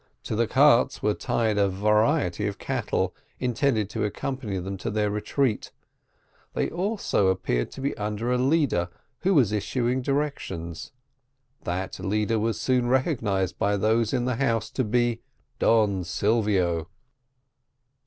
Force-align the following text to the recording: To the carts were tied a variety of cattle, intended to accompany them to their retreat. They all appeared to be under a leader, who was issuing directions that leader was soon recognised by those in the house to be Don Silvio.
To 0.23 0.35
the 0.35 0.47
carts 0.47 1.03
were 1.03 1.13
tied 1.13 1.59
a 1.59 1.69
variety 1.69 2.47
of 2.47 2.57
cattle, 2.57 3.13
intended 3.39 3.87
to 3.91 4.03
accompany 4.03 4.57
them 4.57 4.75
to 4.77 4.89
their 4.89 5.11
retreat. 5.11 5.71
They 6.53 6.71
all 6.71 6.97
appeared 7.13 7.69
to 7.69 7.81
be 7.81 7.95
under 7.97 8.31
a 8.31 8.39
leader, 8.39 8.89
who 9.19 9.35
was 9.35 9.51
issuing 9.51 10.01
directions 10.01 10.91
that 11.65 11.99
leader 11.99 12.39
was 12.39 12.59
soon 12.59 12.87
recognised 12.87 13.59
by 13.59 13.77
those 13.77 14.11
in 14.11 14.25
the 14.25 14.37
house 14.37 14.71
to 14.71 14.83
be 14.83 15.21
Don 15.59 16.03
Silvio. 16.03 16.87